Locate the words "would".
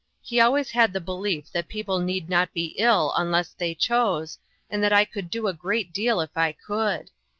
6.67-7.11